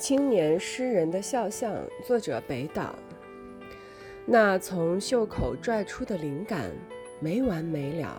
[0.00, 2.94] 青年诗人的肖像，作者北岛。
[4.24, 6.70] 那从袖口拽出的灵感
[7.20, 8.18] 没完没了。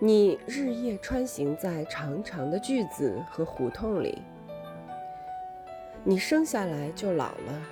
[0.00, 4.20] 你日夜穿行在长长的句子和胡同里。
[6.02, 7.62] 你生下来就老了，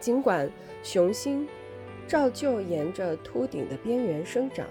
[0.00, 0.50] 尽管
[0.82, 1.48] 雄心
[2.08, 4.66] 照旧沿着秃顶的边缘生长。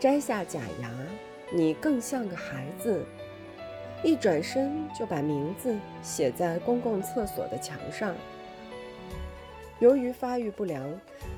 [0.00, 0.90] 摘下假牙，
[1.52, 3.04] 你更像个孩子。
[4.02, 8.14] 一转身就把名字写在公共厕所的墙上。
[9.78, 10.88] 由于发育不良，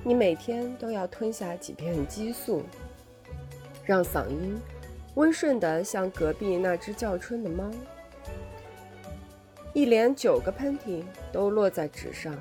[0.03, 2.63] 你每天都要吞下几片激素，
[3.85, 4.59] 让嗓音
[5.15, 7.71] 温顺得像隔壁那只叫春的猫。
[9.73, 11.03] 一连九个喷嚏
[11.33, 12.35] 都落在纸上。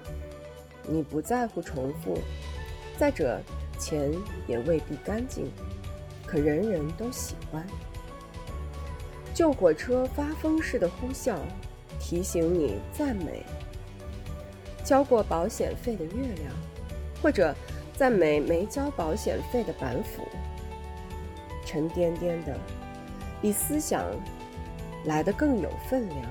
[0.86, 2.18] 你不在乎重复，
[2.98, 3.40] 再者
[3.80, 4.12] 钱
[4.48, 5.50] 也未必干净，
[6.26, 7.66] 可人人都喜欢。
[9.34, 11.36] 救火车发疯似的呼啸，
[12.00, 13.44] 提醒你赞美。
[14.84, 16.54] 交过保险费的月亮，
[17.22, 17.56] 或者
[17.96, 20.28] 赞美没交保险费的板斧。
[21.66, 22.56] 沉甸甸的，
[23.42, 24.06] 比思想
[25.06, 26.22] 来得更有分量。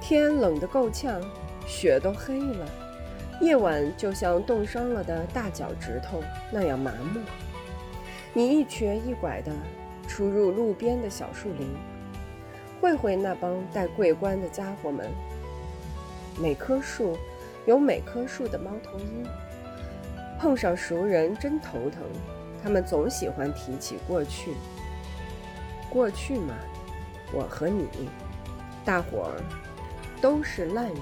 [0.00, 1.20] 天冷得够呛，
[1.66, 2.68] 雪都黑了，
[3.40, 7.20] 夜晚就像冻伤了的大脚趾头那样麻木。
[8.32, 9.50] 你一瘸一拐的。
[10.12, 11.74] 出入路边的小树林，
[12.82, 15.10] 会会那帮戴桂冠的家伙们。
[16.38, 17.16] 每棵树
[17.64, 19.26] 有每棵树的猫头鹰。
[20.38, 22.02] 碰上熟人真头疼，
[22.62, 24.52] 他们总喜欢提起过去。
[25.88, 26.54] 过去嘛，
[27.32, 27.88] 我和你，
[28.84, 29.40] 大伙儿
[30.20, 30.98] 都是烂鱼。